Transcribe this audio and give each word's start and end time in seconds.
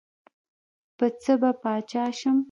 پۀ 0.97 1.05
څۀ 1.21 1.33
به 1.41 1.49
باچا 1.61 2.03
شم 2.17 2.37
ـ 2.39 2.39